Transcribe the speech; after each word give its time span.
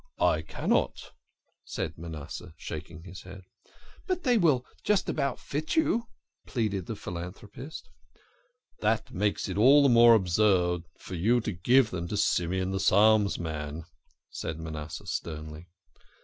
I 0.19 0.41
cannot,' 0.41 1.11
1 1.11 1.11
said 1.63 1.93
Manasseh, 1.95 2.55
shaking 2.57 3.03
his 3.03 3.21
head." 3.21 3.43
But 4.07 4.23
they 4.23 4.35
will 4.35 4.65
just 4.83 5.07
about 5.07 5.39
fit 5.39 5.75
you," 5.75 6.07
pleaded 6.47 6.87
the 6.87 6.95
philan 6.95 7.33
thropist." 7.35 7.87
That 8.81 9.13
makes 9.13 9.47
it 9.47 9.57
all 9.59 9.83
the 9.83 9.89
more 9.89 10.15
absurd 10.15 10.85
for 10.97 11.13
you 11.13 11.39
to 11.41 11.51
give 11.51 11.91
them 11.91 12.07
to 12.07 12.17
Simeon 12.17 12.71
the 12.71 12.79
Psalms 12.79 13.37
man," 13.37 13.85
said 14.31 14.59
Manasseh 14.59 15.05
sternly. 15.05 15.67